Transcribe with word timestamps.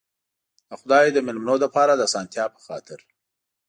د 0.67 0.71
خدای 0.79 1.05
د 1.11 1.17
مېلمنو 1.27 1.55
لپاره 1.63 1.93
د 1.95 2.01
آسانتیا 2.09 2.45
په 2.53 2.59
خاطر. 2.65 2.99